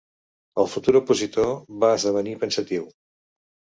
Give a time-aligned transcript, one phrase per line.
[0.61, 1.53] ...el futur opositor
[1.85, 2.93] va esdevenir pensatiu.